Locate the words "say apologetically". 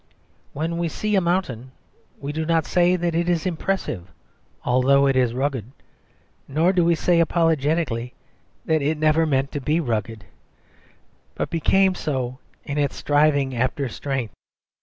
6.95-8.15